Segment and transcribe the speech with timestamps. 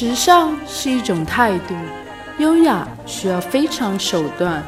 [0.00, 1.74] 时尚是一种态度，
[2.38, 4.64] 优雅需要非常手段，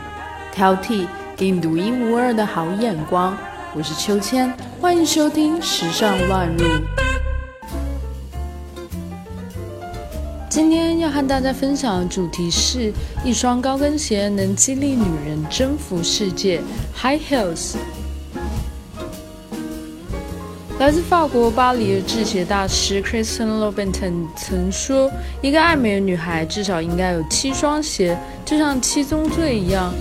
[0.53, 3.35] 挑剔给你独一无二的好眼光。
[3.75, 6.63] 我是秋千，欢迎收听《时尚乱入》。
[10.51, 12.93] 今天要和大家分享的主题是：
[13.25, 16.61] 一双高跟鞋能激励女人征服世界。
[16.95, 17.77] High heels。
[20.83, 25.09] 来自法国巴黎的制鞋大师 Christian Louboutin 曾说
[25.41, 29.95] ：“一个爱美的女孩至少应该有七双鞋，就像七宗罪一样。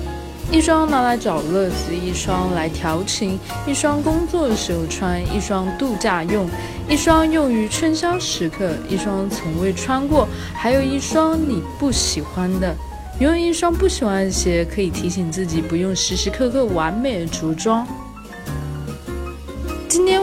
[0.51, 6.49] 一双拿来找乐子，一双来调情，一双工作的时候穿，一双度假用，
[6.89, 12.75] 一双用于春宵时刻，一双从未穿过，还有一双你不喜欢的。
[13.19, 17.87] 拥有一双不喜欢的鞋，可以提醒自己不用时时刻刻完美的着装。”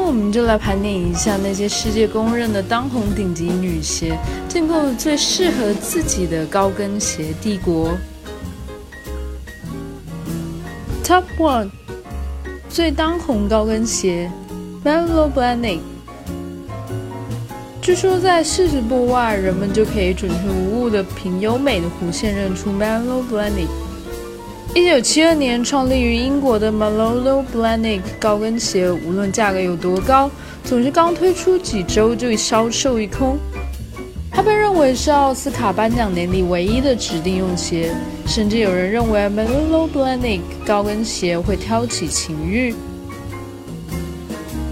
[0.09, 4.19] 我们就来盘点一下那些世界公认的当红顶级女鞋，
[4.49, 7.91] 建构最适合自己的高跟鞋帝国。
[11.05, 11.69] Top One
[12.71, 14.31] 最当红高跟鞋
[14.83, 15.83] m e l o b l a n i c
[17.83, 23.71] 据说在四十步外，人们就可以准确无误地凭优美的弧线认出 m e l o b l a n i c
[24.75, 30.31] 一九七二年创立于英国的 Malolo Blahnik 高跟鞋，无论价格有多高，
[30.63, 33.39] 总是刚推出几周就销售一空。
[34.31, 37.93] 它被认为是奥斯卡颁奖典礼唯一的指定用鞋，
[38.27, 42.75] 甚至有人认为 Malolo Blahnik 高跟鞋会挑起情欲。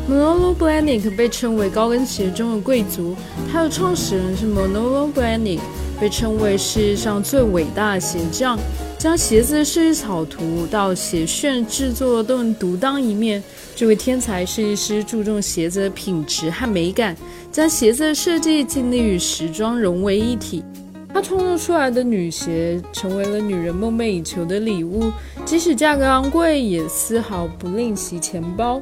[0.08, 3.16] Malolo Blahnik 被称为高跟鞋中的贵族，
[3.50, 5.58] 它的创始人是 Manolo Blahnik，
[6.00, 8.56] 被称为世界上最伟大的鞋匠。
[8.98, 13.42] 将鞋子的设计草图到鞋楦制作都能独当一面。
[13.74, 17.14] 这位天才设计师注重鞋子的品质和美感，
[17.50, 20.64] 将鞋子的设计尽力与时装融为一体。
[21.12, 25.11] 他创作出来的女鞋成为了女人梦寐以求的礼物，
[25.45, 28.80] 即使价格昂贵，也丝毫不吝惜钱包。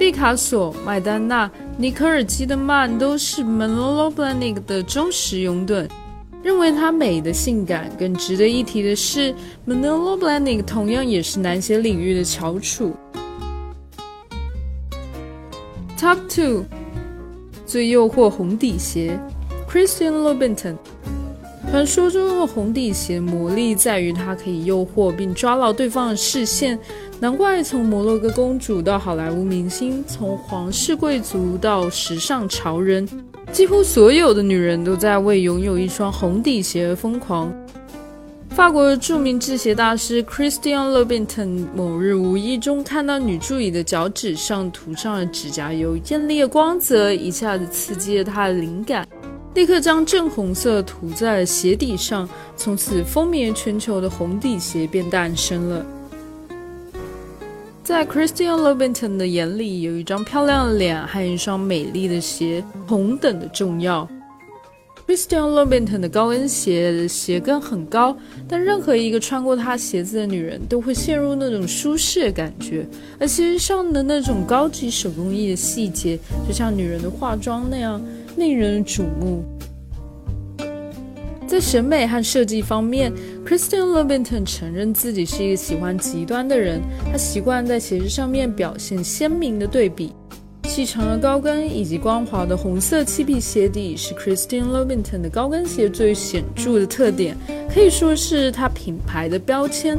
[0.00, 5.86] 毕卡索、麦丹娜、尼科尔基德曼都是 Manolo Blahnik 的忠实拥趸。
[6.42, 7.94] 认为它美的性感。
[7.98, 9.34] 更值得一提的是
[9.68, 12.96] ，Manolo Blahnik 同样也是男鞋领域的翘楚。
[15.98, 16.64] Top two
[17.66, 19.20] 最诱惑红底鞋
[19.70, 20.76] ，Christian Louboutin。
[21.70, 26.76] 传说中的红底鞋魔力在于它可以诱惑并抓牢对方的视线，
[27.20, 33.08] 难怪从摩洛哥公主到好莱坞明星，从皇室贵族到时尚潮人。
[33.52, 37.52] 几乎所有的女人都在为拥有一双红底鞋而疯狂。
[38.48, 49.06] 法国著名制鞋大师 Christian Louboutin 某日无意中看到女助理的脚趾上涂上了指甲油，艳丽的光泽一下子刺激了他的灵感，
[49.54, 55.84] 立刻将正红色涂在鞋底上，从此风靡全球的红底鞋便诞生了。
[57.82, 64.08] 在 Christian Louboutin 的眼里，有一张漂亮的脸和一双美丽的鞋同等的重要。
[65.10, 68.16] Christian Louboutin 的高跟鞋鞋跟很高，
[68.46, 72.86] 但任何一个穿过他鞋子的女人都会陷入那种舒适的感觉，
[73.18, 76.16] 而鞋上的那种高级手工艺的细节，
[76.46, 78.00] 就像女人的化妆那样
[78.36, 79.42] 令人瞩目。
[81.48, 83.12] 在审美和设计方面
[83.44, 86.80] ，Christian Louboutin 承认自己是一个喜欢极端的人。
[87.10, 90.12] 他习惯在鞋子上面表现鲜明的对比，
[90.70, 97.36] 细长的高跟以及光滑的红色漆皮鞋底是 Christian Louboutin 的高跟鞋最显著的特点，
[97.74, 99.98] 可以说是它品牌的标签。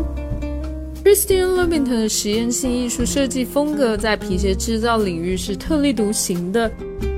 [1.03, 6.71] Christian Louboutin 的实验性艺术设计风格在皮鞋制造领域是特立独行的。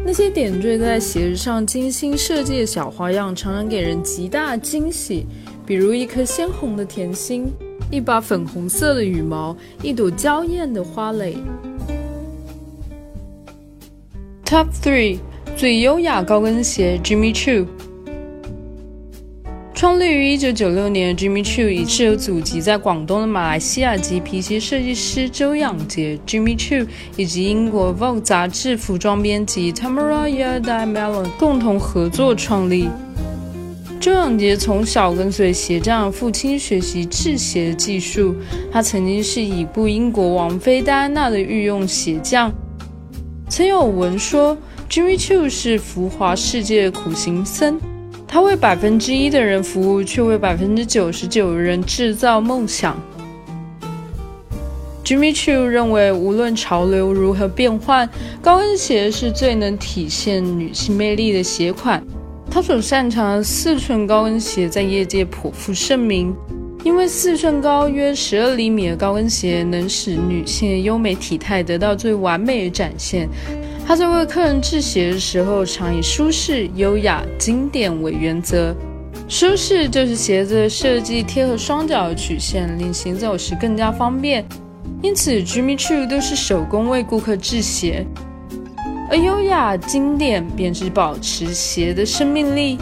[0.04, 5.28] 那些点缀在鞋子上精心设计的小花样，常常给人极大惊喜。
[5.64, 7.46] 比如一颗鲜红的甜心，
[7.92, 11.38] 一把粉红色的羽毛，一朵娇艳的花蕾。
[14.54, 15.18] Top three
[15.58, 17.66] 最优雅高跟鞋，Jimmy Choo。
[19.74, 26.88] 创立于1996年，Jimmy Choo 是有祖籍在广东的马来西亚籍皮鞋设计师周仰杰 （Jimmy Choo）
[27.18, 32.88] 以及英国 Vogue 杂志服装编辑 Tamara Yada Melon 共同合作创立。
[34.00, 38.36] 周仰杰从小跟随鞋匠父亲学习制鞋技术，
[38.72, 42.54] 他曾经是已故英国王妃戴安娜的御用鞋匠。
[43.56, 44.58] 曾有闻说
[44.90, 47.80] ，Jimmy Choo 是浮华世界的苦行僧。
[48.28, 53.00] 他为百分之一的人服务，却为百分之九十九的人制造梦想。
[55.06, 58.10] Jimmy Choo 认为，无论潮流如何变换，
[58.42, 62.04] 高跟鞋是最能体现女性魅力的鞋款。
[62.50, 66.36] 他所擅长的四寸高跟鞋在业界颇负盛名，
[66.84, 73.30] 因为四寸高约十二厘米的高跟鞋能使女性的优美体态得到最完美的展现。
[73.86, 78.76] 他在为客人制鞋的时候，常以舒适、优雅、经典为原则。
[79.30, 84.46] 舒适就是鞋子的设计贴合双脚的曲线，令行走时更加方便。
[85.02, 88.06] 因此，Jimmy Choo 都是手工为顾客制鞋。
[89.10, 92.78] 而优雅、经典便是保持鞋的生命力，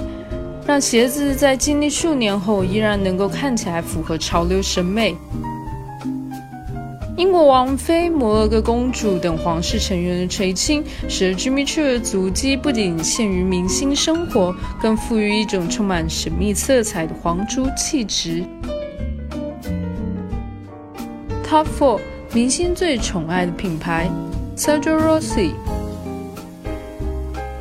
[0.66, 5.16] 让鞋子在经历数年后依然能够看起来符合潮流审美。
[7.18, 18.44] 英国王妃、摩洛哥公主等皇室成员的垂青，使得 Jimmy Choo 的足迹不仅限于明星生活，更赋予一种充满神秘色彩的皇族气质。
[21.48, 22.00] Top Four
[22.34, 24.10] 明星最宠爱的品牌
[24.56, 25.52] ：Sergio Rossi。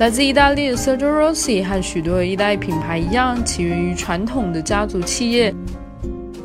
[0.00, 5.54] 来自意大利的 Sergio Rossi 和许多意大利品牌一样，起源于传统的家族企业。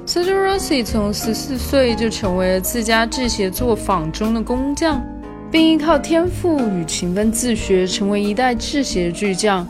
[0.05, 5.01] Sergio Rossi 从十四岁就成为了自家制鞋作坊中的工匠，
[5.49, 9.65] 并依靠天赋与勤奋自学，成为一代制鞋巨匠。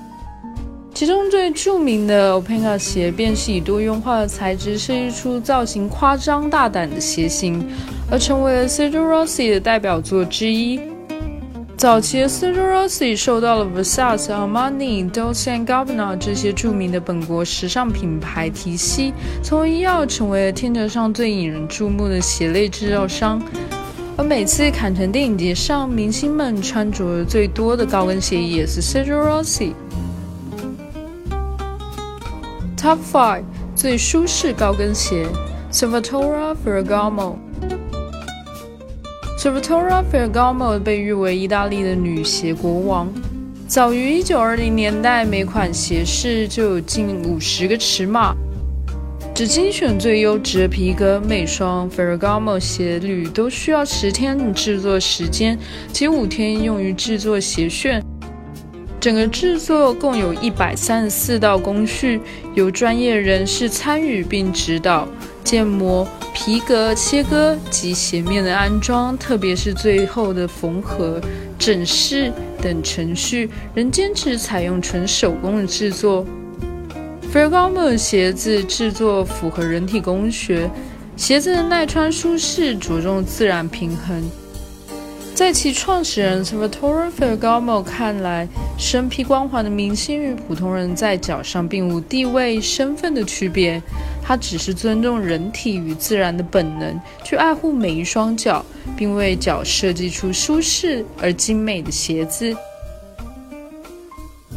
[0.96, 7.64] 其中最著名的 Openka 鞋，便是以多元化的材质设计出造型夸张大胆的鞋型，
[8.10, 10.80] 而成为了 Sergio Rossi 的代表作之一。
[11.77, 19.13] 早期的 Sergio Rossi 受到了 Versace、Armani、Dolce Gabbana 这些著名的本国时尚品牌提携，
[19.44, 23.42] 从而一跃成为了天桥上最引人注目的鞋类制造商。
[24.18, 29.74] 而每次坎城电影节上，明星们穿着最多的高跟鞋也是 Sergio Rossi。
[32.77, 33.44] Top Five
[33.75, 35.27] 最舒适高跟鞋
[35.72, 37.45] Savatore Ferragamo。
[39.46, 43.08] Salvatore Ferragamo 被誉为意大利的女鞋国王。
[43.68, 48.36] 早于1920年代，每款鞋式就有近五十个尺码，
[49.36, 51.22] 只精选最优质的皮革。
[51.28, 55.60] 每双 Ferragamo 鞋履都需要十天的制作时间，
[55.94, 58.02] 其五天用于制作鞋楦。
[59.00, 62.20] 整个制作共有一百三十四道工序，
[62.56, 65.08] 由专业人士参与并指导。
[65.44, 71.20] 建模、皮革切割及鞋面的安装，特别是最后的缝合、
[71.58, 72.30] 整饰
[72.62, 76.26] 等程序，仍坚持采用纯手工的制作。
[77.34, 80.70] Ferragamo 鞋子制作符合人体工学，
[81.16, 84.22] 鞋子的耐穿舒适，着重自然平衡。
[85.36, 88.48] 在其创始人 Salvatore Ferragamo 看来，
[88.78, 93.84] 身披光环的明星与普通人在脚上并无地位、身份的区别。
[94.24, 98.66] 他只是尊重人体与自然的本能，去爱护每一双脚，
[98.96, 102.56] 并为脚设计出舒适而精美的鞋子。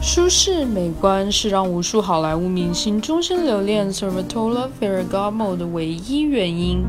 [0.00, 6.84] 舒适美观是让无数好莱坞明星终身留恋 Salvatore Ferragamo 的唯一原因。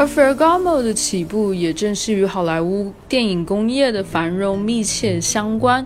[0.00, 5.84] 而 Ferragamo 的起步也正是与好莱坞电影工业的繁荣密切相关。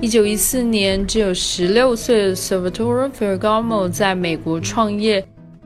[0.00, 5.22] 一九一四年，只有十六岁的 Salvatore Ferragamo 在美国创业，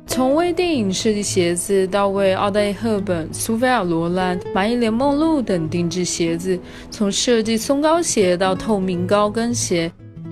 [0.09, 6.59] 从为电影设计鞋子，到为奥黛丽·赫本、苏菲亚·罗兰、玛丽莲·梦露等定制鞋子；
[6.91, 9.91] 从设计松糕鞋到透明高跟鞋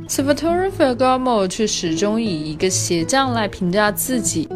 [0.09, 4.49] ，Salvatore Ferragamo 却始终以一个鞋匠来评价自己。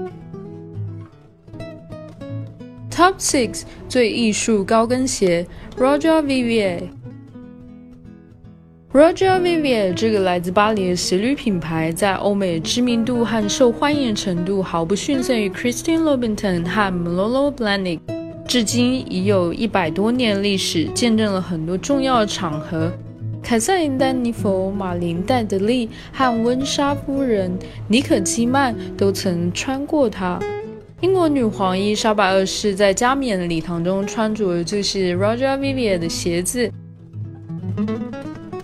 [2.99, 5.47] Top Six 最艺术高跟鞋
[5.79, 6.81] ，Roger Vivier。
[8.93, 18.01] Roger Vivier 这个来自巴黎的鞋履品牌，在欧美知名度和受欢迎程度毫不逊色于 Christian Louboutin 和 Manolo Blahnik，
[18.49, 22.93] 至今已有一百多年历史，见证了很多重要的场合。
[23.41, 30.41] 凯瑟琳·丹尼弗、马琳·戴德利和温莎夫人尼可基曼都曾穿过它。
[31.01, 36.69] 英国女皇伊莎白二世在加冕礼堂中穿着的就是 Roger Vivier 的鞋子。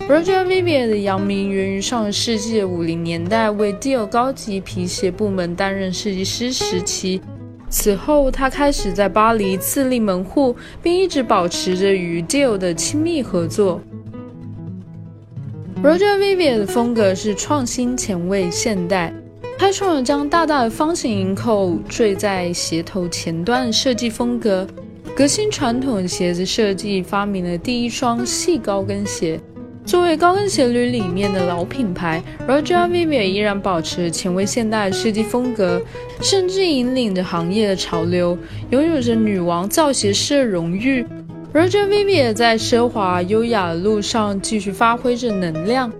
[0.09, 7.21] Roger Vivier 的扬名源于上世纪五零年代为 Dior 高级皮鞋部门担任设计师时期。
[7.69, 13.79] 此后，他开始在巴黎自立门户，并一直保持着与 Dior 的亲密合作。
[15.81, 19.13] Roger Vivier 的风格是创新、前卫、现代，
[19.57, 24.67] 开创了将大大的方形银扣缀在鞋头前端的设计风格，
[25.15, 29.39] 革新传统鞋子设计，发明了第一双细高跟鞋。
[29.85, 35.81] 作为高跟鞋履里面的老品牌，Roger Vivier 依然保持前卫现代的设计风格，
[36.21, 38.37] 甚至引领着行业的潮流，
[38.71, 41.05] 拥有着“女王造鞋师”的荣誉。
[41.53, 45.91] Roger Vivier 在奢华优雅的路上继续发挥着能量。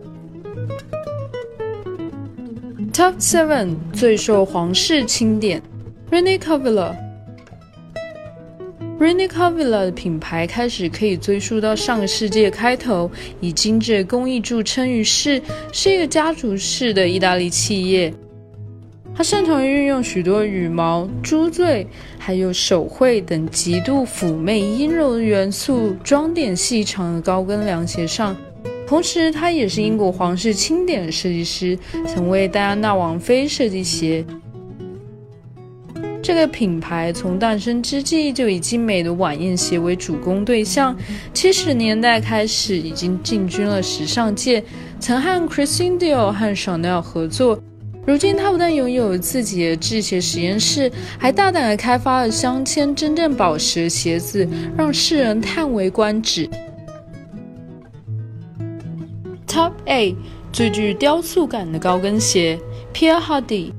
[2.96, 5.62] Top Seven 最受皇室钦点
[6.10, 6.96] ，Rene Cavill。
[8.98, 13.12] Rene Cavill 的品牌开始可以追溯到上个世纪开头，
[13.42, 15.42] 以精致工艺著称于世，
[15.74, 18.14] 是一个家族式的意大利企业。
[19.14, 21.86] 它擅长于运用许多羽毛、珠坠，
[22.18, 28.34] 还有手绘等极度妩媚阴柔的元素，装点细长的高跟凉鞋上。
[28.88, 31.78] 同时，他也是英国皇室钦点设计师，
[32.08, 34.26] 曾为戴安娜王妃设计鞋。
[36.22, 40.96] 这个品牌从诞生之际就以精美的晚宴鞋为主攻对象，
[41.34, 44.64] 七十年代开始已经进军了时尚界，
[45.00, 47.60] 曾和 Christian Dior 和 Chanel 合作。
[48.08, 56.50] 如今，他不但拥有自己的制鞋实验室，还大胆地开发了镶嵌真正宝石的鞋子，让世人叹为观止。
[59.56, 60.14] Top A
[60.52, 62.60] 最具雕塑感的高跟鞋
[62.94, 63.72] ，Pierre Hardy。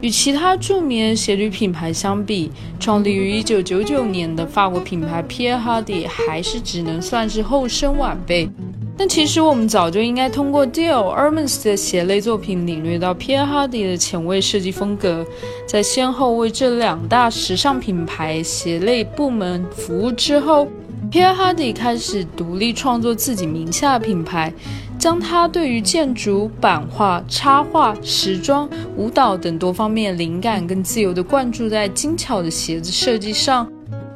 [0.00, 2.50] 与其他著名鞋履品牌相比，
[2.80, 8.48] 创立于1999年的法国品牌 Pierre Hardy 还是只能算是后生晚辈。
[8.96, 15.26] 但其实我们早就应该通过 Dior、Hermes 的鞋类作品领略到 Pierre Hardy 的前卫设计风格。
[15.66, 20.68] 在先后为这两大时尚品牌鞋类部门服务之后。
[21.14, 24.52] Pier Hardy 开始独立创作自己名下的品牌，
[24.98, 33.70] 将他对于建筑、版画、插画、时装、舞蹈等多方面灵感更自由的灌注在精巧的鞋子设计上。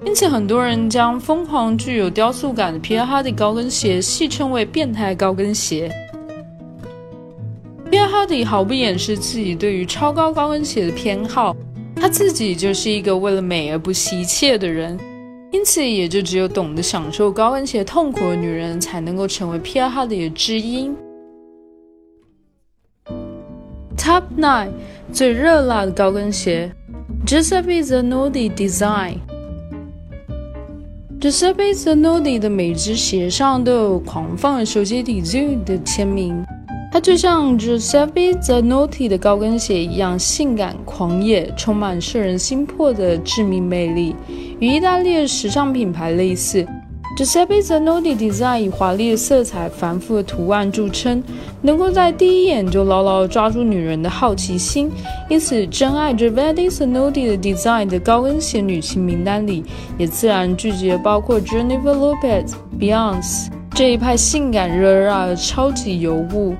[0.05, 5.88] 因此，很多人将疯狂具有雕塑感的 Pier Hardy 高跟鞋戏称为“变态高跟鞋”。
[7.93, 11.55] Pier Hardy 毫不掩饰自己对于超高高跟鞋的偏好，
[11.95, 14.99] 他自己就是一个为了美而不惜一切的人。
[15.50, 20.95] 因此，也就只有懂得享受高跟鞋痛苦的女人，才能够成为 Pierre Hardy 的知音。
[23.97, 24.71] Top nine
[25.11, 26.71] 最热辣的高跟鞋
[27.26, 29.17] ，Giuseppe Zanotti Design。
[31.19, 36.45] Giuseppe Zanotti 的每只鞋上都有狂放的手写体 Z 的签名。
[36.90, 44.16] 它就像 Giuseppe Zanotti 的高跟鞋一样性感狂野，充满摄人心魄的致命魅力。
[44.59, 46.66] 与意大利的时尚品牌类似
[47.16, 51.23] ，Giuseppe Zanotti Design 以华丽的色彩、繁复的图案著称，
[51.61, 54.90] 能够在第一眼就牢牢抓住女人的好奇心。
[55.28, 59.62] 因此，真爱 Giuseppe Zanotti 的 Design 的高跟鞋女性名单里，
[59.99, 66.54] 也自然聚集包括 Jennifer Lopez、Beyonce 这一派性感热辣超级尤物。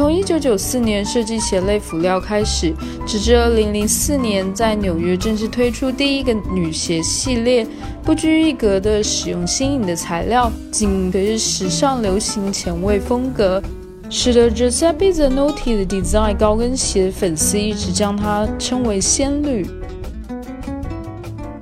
[0.00, 2.72] 从一九九四年设计鞋类辅料开始，
[3.06, 7.66] 直至二零零四年在纽约正式推出第一个女鞋系列，
[8.02, 13.62] 不拘一格的使用新颖的材料，紧随着时尚流行前卫风格，
[14.08, 19.66] 使得 Giuseppe Zanotti 的 design 高跟鞋粉丝一直将它称为仙女。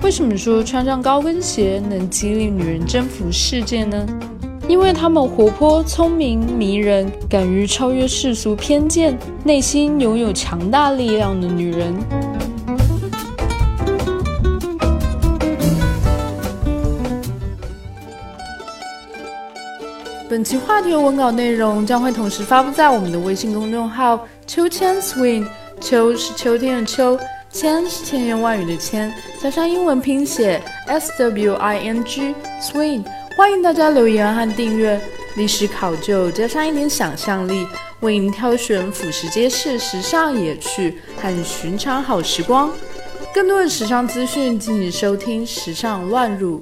[0.03, 4.07] 为什么说穿上高跟鞋能激励女人征服世界呢？
[4.69, 11.95] 因为他们活泼、聪明、迷人，敢于超越世俗偏见，内心拥有强大力量的女人。
[20.29, 25.47] 本期话题的文稿内容将会同时发布在我们的微信公众号“秋千 swing”，
[25.81, 27.19] 秋是秋天的秋，
[27.51, 29.11] 千是千言万语的千，
[29.43, 33.03] 加上英文拼写 s w i n g swing。
[33.39, 35.01] 欢迎大家留言和订阅，
[35.37, 37.65] 历史考究加上一点想象力，
[38.01, 42.69] 为您挑选俯拾皆是时尚野趣和寻常好时光。
[43.33, 46.59] 更多的时尚资讯，敬请收听《时尚乱入》。